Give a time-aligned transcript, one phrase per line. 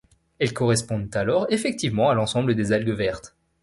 [0.39, 3.35] Elles correspondent alors effectivement à l'ensemble des algues vertes.